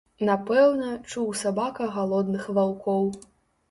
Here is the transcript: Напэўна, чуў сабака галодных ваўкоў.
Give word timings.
Напэўна, 0.29 0.87
чуў 1.11 1.29
сабака 1.43 1.93
галодных 2.01 2.53
ваўкоў. 2.61 3.11